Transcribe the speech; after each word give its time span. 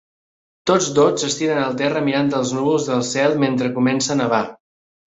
Tots 0.69 0.87
dos 0.99 1.25
s'estiren 1.25 1.61
al 1.65 1.77
terra 1.83 2.03
mirant 2.09 2.35
els 2.41 2.55
núvols 2.59 2.91
del 2.95 3.07
cel 3.15 3.41
mentre 3.47 3.75
comença 3.79 4.15
a 4.17 4.23
nevar. 4.25 4.47